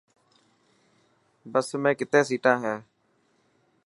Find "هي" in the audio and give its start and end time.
2.65-2.75